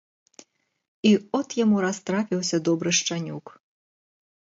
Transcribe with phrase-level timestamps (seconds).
[1.09, 3.45] І от яму раз трапіўся добры шчанюк.